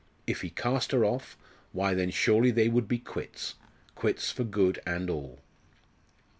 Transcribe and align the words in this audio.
If 0.25 0.41
he 0.41 0.49
cast 0.49 0.93
her 0.93 1.05
off 1.05 1.37
why 1.73 1.93
then 1.93 2.09
surely 2.09 2.49
they 2.49 2.69
would 2.69 2.87
be 2.87 2.97
quits, 2.97 3.53
quits 3.93 4.31
for 4.31 4.43
good 4.43 4.81
and 4.83 5.11
all. 5.11 5.41